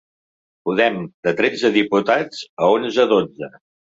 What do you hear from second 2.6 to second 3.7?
a onze-dotze.